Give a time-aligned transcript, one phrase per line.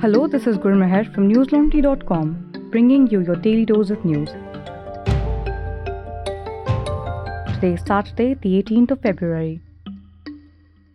[0.00, 4.28] Hello, this is Gurmeher from newslaundry.com, bringing you your daily dose of news.
[7.54, 9.60] Today is Saturday, the 18th of February.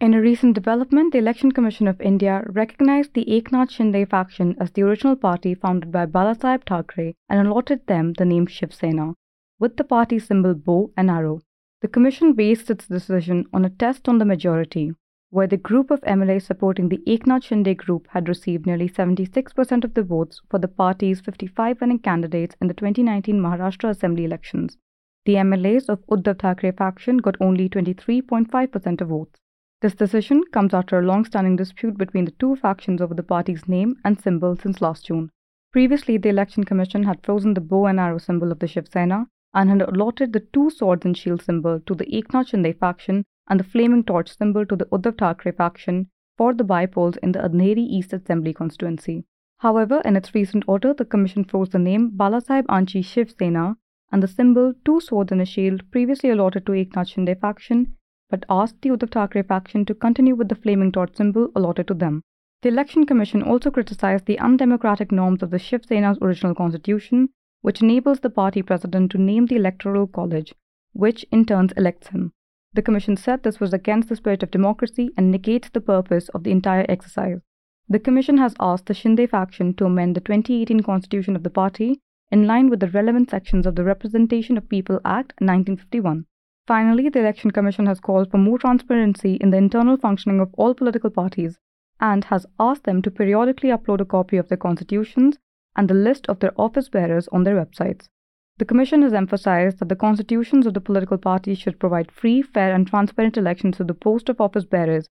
[0.00, 4.70] In a recent development, the Election Commission of India recognized the Eknath Shinde faction as
[4.70, 9.12] the original party founded by Balasaheb Thackeray and allotted them the name Shiv Sena,
[9.58, 11.42] with the party symbol bow and arrow.
[11.82, 14.94] The commission based its decision on a test on the majority,
[15.36, 19.92] where the group of MLAs supporting the Eknath Shinde group had received nearly 76% of
[19.92, 24.78] the votes for the party's 55 winning candidates in the 2019 Maharashtra Assembly elections.
[25.26, 29.38] The MLAs of Uddhav Thackeray faction got only 23.5% of votes.
[29.82, 33.68] This decision comes after a long standing dispute between the two factions over the party's
[33.68, 35.28] name and symbol since last June.
[35.70, 39.26] Previously, the Election Commission had frozen the bow and arrow symbol of the Shiv Sena
[39.52, 43.60] and had allotted the two swords and shield symbol to the Eknath Shinde faction and
[43.60, 47.78] the flaming torch symbol to the Uddhav Thackeray faction for the bypolls in the Andheri
[47.78, 49.24] East Assembly constituency.
[49.58, 53.76] However, in its recent order, the Commission froze the name Balasahebanchi Shiv Sena
[54.12, 57.96] and the symbol two swords and a shield previously allotted to Eknath Shinde faction,
[58.28, 61.94] but asked the Uddhav Thackeray faction to continue with the flaming torch symbol allotted to
[61.94, 62.22] them.
[62.62, 67.30] The Election Commission also criticized the undemocratic norms of the Shiv Sena's original constitution,
[67.62, 70.54] which enables the party president to name the Electoral College,
[70.92, 72.32] which in turn elects him.
[72.76, 76.42] The Commission said this was against the spirit of democracy and negates the purpose of
[76.44, 77.40] the entire exercise.
[77.88, 82.02] The Commission has asked the Shinde faction to amend the 2018 constitution of the party
[82.30, 86.26] in line with the relevant sections of the Representation of People Act 1951.
[86.66, 90.74] Finally, the Election Commission has called for more transparency in the internal functioning of all
[90.74, 91.58] political parties
[91.98, 95.38] and has asked them to periodically upload a copy of their constitutions
[95.76, 98.10] and the list of their office bearers on their websites.
[98.58, 102.74] The Commission has emphasized that the constitutions of the political parties should provide free, fair,
[102.74, 105.06] and transparent elections to the post of office bearers.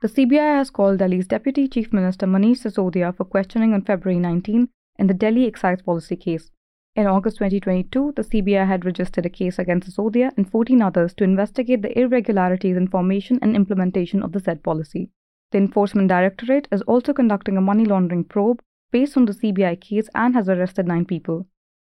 [0.00, 4.70] The CBI has called Delhi's Deputy Chief Minister Manish Sisodia for questioning on February 19
[4.98, 6.50] in the Delhi excise policy case.
[6.96, 11.24] In August 2022, the CBI had registered a case against Sisodia and 14 others to
[11.24, 15.10] investigate the irregularities in formation and implementation of the said policy.
[15.52, 20.08] The Enforcement Directorate is also conducting a money laundering probe based on the CBI case
[20.14, 21.46] and has arrested nine people.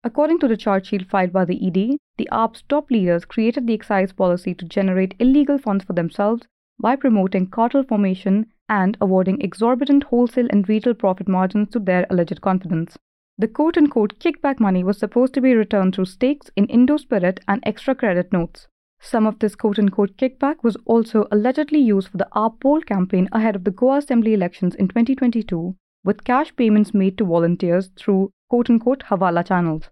[0.05, 3.75] According to the charge sheet filed by the ED, the AAP's top leaders created the
[3.75, 6.47] excise policy to generate illegal funds for themselves
[6.81, 12.41] by promoting cartel formation and awarding exorbitant wholesale and retail profit margins to their alleged
[12.41, 12.99] confidants.
[13.39, 17.41] The quote unquote kickback money was supposed to be returned through stakes in Indo Spirit
[17.47, 18.67] and extra credit notes.
[19.01, 23.29] Some of this quote unquote kickback was also allegedly used for the AAP poll campaign
[23.33, 28.31] ahead of the Goa Assembly elections in 2022, with cash payments made to volunteers through
[28.51, 29.91] quote unquote Hawala channels.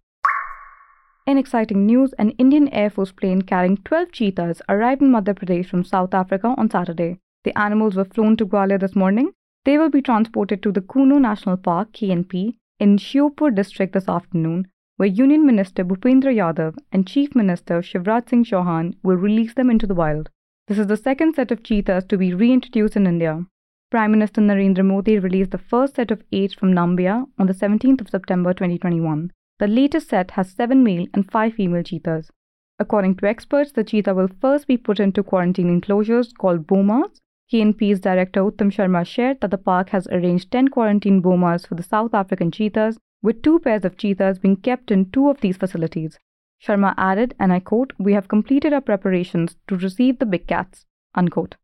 [1.27, 5.67] In exciting news, an Indian Air Force plane carrying 12 cheetahs arrived in Madhya Pradesh
[5.67, 7.19] from South Africa on Saturday.
[7.45, 9.33] The animals were flown to Gwalior this morning.
[9.65, 14.67] They will be transported to the Kuno National Park, KNP, in Sheopur district this afternoon,
[14.97, 19.87] where Union Minister Bhupendra Yadav and Chief Minister Shivraj Singh Chauhan will release them into
[19.87, 20.31] the wild.
[20.67, 23.45] This is the second set of cheetahs to be reintroduced in India.
[23.91, 28.01] Prime Minister Narendra Modi released the first set of eight from Namibia on the 17th
[28.01, 29.33] of September 2021.
[29.59, 32.31] The latest set has seven male and five female cheetahs.
[32.79, 37.19] According to experts, the cheetah will first be put into quarantine enclosures called bomas.
[37.53, 41.83] KNP's director Uttam Sharma shared that the park has arranged 10 quarantine bomas for the
[41.83, 46.17] South African cheetahs, with two pairs of cheetahs being kept in two of these facilities.
[46.65, 50.87] Sharma added, and I quote, We have completed our preparations to receive the big cats.
[51.17, 51.57] Unquote.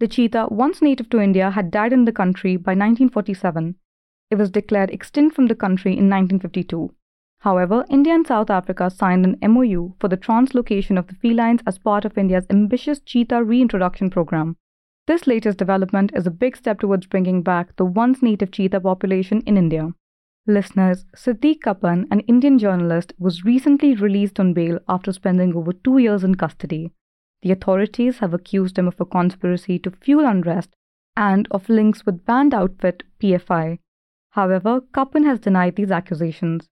[0.00, 3.74] The cheetah, once native to India, had died in the country by 1947.
[4.30, 6.94] It was declared extinct from the country in 1952.
[7.40, 11.78] However, India and South Africa signed an MOU for the translocation of the felines as
[11.78, 14.56] part of India's ambitious cheetah reintroduction program.
[15.08, 19.40] This latest development is a big step towards bringing back the once native cheetah population
[19.46, 19.94] in India.
[20.46, 25.98] Listeners, Siddique Kappan, an Indian journalist, was recently released on bail after spending over two
[25.98, 26.92] years in custody.
[27.42, 30.74] The authorities have accused him of a conspiracy to fuel unrest
[31.16, 33.78] and of links with banned outfit PFI.
[34.30, 36.68] However, Kappan has denied these accusations.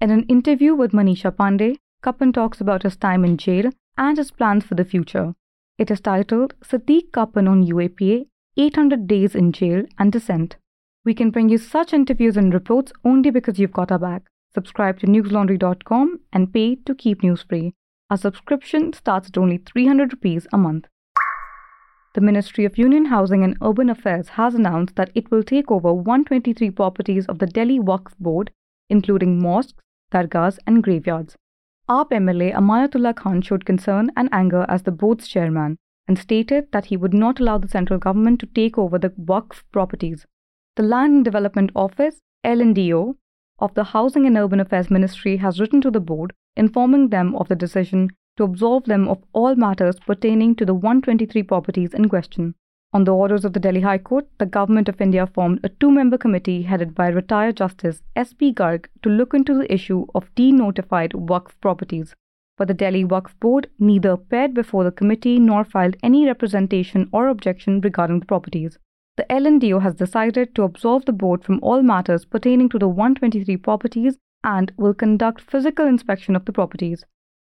[0.00, 4.30] In an interview with Manisha Pandey, Kappan talks about his time in jail and his
[4.30, 5.34] plans for the future.
[5.78, 10.56] It is titled Siddique Kappan on UAPA 800 Days in Jail and Dissent.
[11.04, 14.24] We can bring you such interviews and reports only because you've got our back.
[14.52, 17.74] Subscribe to newslaundry.com and pay to keep news free.
[18.10, 20.88] Our subscription starts at only 300 rupees a month.
[22.14, 25.94] The Ministry of Union Housing and Urban Affairs has announced that it will take over
[25.94, 28.50] 123 properties of the Delhi Waqf Board,
[28.88, 29.80] including mosques,
[30.12, 31.36] dargahs, and graveyards.
[31.88, 35.78] AAP MLA Amanatullah Khan showed concern and anger as the board's chairman
[36.08, 39.62] and stated that he would not allow the central government to take over the Waqf
[39.70, 40.26] properties.
[40.74, 43.14] The Land and Development Office, LNDO,
[43.60, 47.48] of the Housing and Urban Affairs Ministry has written to the board informing them of
[47.48, 52.54] the decision to absolve them of all matters pertaining to the 123 properties in question.
[52.92, 55.90] On the orders of the Delhi High Court, the Government of India formed a two
[55.92, 58.52] member committee headed by retired Justice S.P.
[58.52, 62.16] Garg to look into the issue of denotified Waqf properties.
[62.58, 67.28] But the Delhi Waqf Board neither appeared before the committee nor filed any representation or
[67.28, 68.76] objection regarding the properties.
[69.16, 73.56] The LNDO has decided to absolve the board from all matters pertaining to the 123
[73.58, 77.04] properties and will conduct physical inspection of the properties.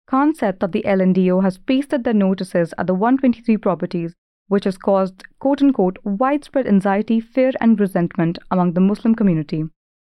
[0.06, 4.14] Khan said that the LNDO has pasted their notices at the 123 properties
[4.50, 9.64] which has caused quote unquote widespread anxiety, fear, and resentment among the Muslim community.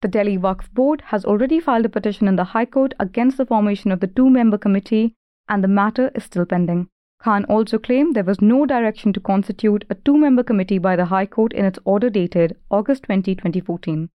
[0.03, 3.47] The Delhi Waqf Board has already filed a petition in the High Court against the
[3.47, 5.15] formation of the two member committee,
[5.50, 6.88] and the matter is still pending.
[7.19, 11.06] Khan also claimed there was no direction to constitute a two member committee by the
[11.06, 14.07] High Court in its order dated August 20, 2014.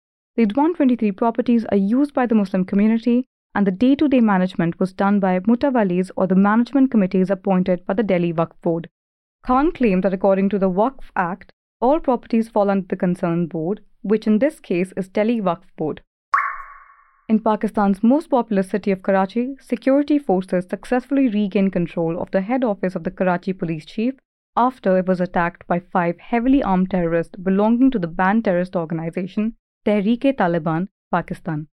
[0.40, 4.80] These 123 properties are used by the Muslim community, and the day to day management
[4.80, 8.88] was done by mutawallis or the management committees appointed by the Delhi Waqf Board.
[9.44, 13.82] Khan claimed that according to the Waqf Act, all properties fall under the concerned board,
[14.00, 16.00] which in this case is Delhi Waqf Board.
[17.28, 22.64] In Pakistan's most populous city of Karachi, security forces successfully regained control of the head
[22.64, 24.14] office of the Karachi police chief
[24.56, 29.54] after it was attacked by five heavily armed terrorists belonging to the banned terrorist organization
[29.86, 31.68] Tehreek-e-Taliban, Pakistan.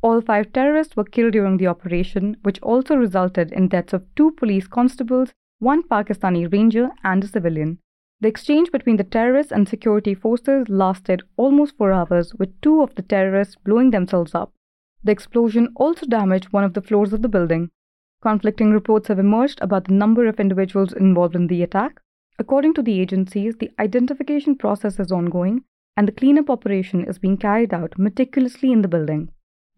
[0.00, 4.30] All five terrorists were killed during the operation, which also resulted in deaths of two
[4.32, 7.78] police constables one Pakistani ranger, and a civilian.
[8.20, 12.94] The exchange between the terrorists and security forces lasted almost four hours, with two of
[12.94, 14.52] the terrorists blowing themselves up.
[15.02, 17.70] The explosion also damaged one of the floors of the building.
[18.22, 22.00] Conflicting reports have emerged about the number of individuals involved in the attack.
[22.38, 25.64] According to the agencies, the identification process is ongoing
[25.98, 29.28] and the cleanup operation is being carried out meticulously in the building.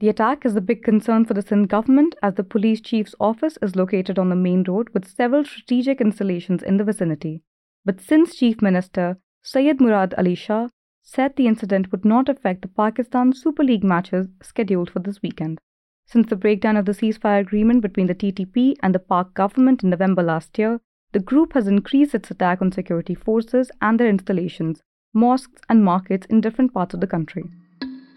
[0.01, 3.57] The attack is a big concern for the Sindh government as the police chief's office
[3.63, 7.43] is located on the main road with several strategic installations in the vicinity.
[7.87, 10.69] But Sindh's chief minister, Syed Murad Ali Shah,
[11.03, 15.59] said the incident would not affect the Pakistan Super League matches scheduled for this weekend.
[16.05, 19.89] Since the breakdown of the ceasefire agreement between the TTP and the Pak government in
[19.89, 20.81] November last year,
[21.13, 24.83] the group has increased its attack on security forces and their installations,
[25.13, 27.45] mosques, and markets in different parts of the country.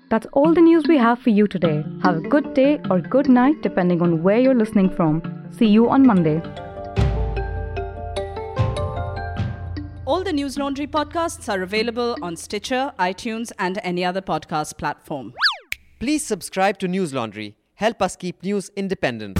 [0.10, 1.84] That's all the news we have for you today.
[2.04, 5.22] Have a good day or good night, depending on where you're listening from.
[5.58, 6.42] See you on Monday.
[10.06, 15.34] All the News Laundry podcasts are available on Stitcher, iTunes, and any other podcast platform.
[16.00, 17.56] Please subscribe to News Laundry.
[17.76, 19.40] Help us keep news independent.